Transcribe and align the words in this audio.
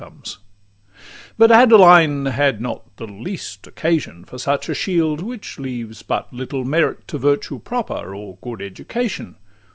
XXXI 0.01 0.37
But 1.37 1.51
Adeline 1.51 2.25
had 2.25 2.59
not 2.59 2.95
the 2.97 3.05
least 3.05 3.67
occasion 3.67 4.25
For 4.25 4.39
such 4.39 4.67
a 4.67 4.73
shield, 4.73 5.21
which 5.21 5.59
leaves 5.59 6.01
but 6.01 6.33
little 6.33 6.63
merit 6.65 7.07
To 7.09 7.19
virtue 7.19 7.59
proper, 7.59 8.15
or 8.15 8.39
good 8.41 8.63
education. 8.63 9.35